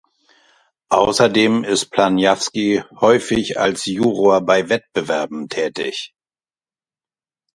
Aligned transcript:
Außerdem 0.89 1.63
ist 1.63 1.91
Planyavsky 1.91 2.81
häufig 3.01 3.59
als 3.59 3.85
Juror 3.85 4.41
bei 4.41 4.67
Wettbewerben 4.67 5.47
tätig. 5.47 6.15